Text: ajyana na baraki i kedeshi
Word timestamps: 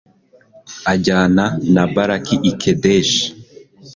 ajyana 0.93 1.43
na 1.73 1.83
baraki 1.93 2.35
i 2.51 2.53
kedeshi 2.61 3.23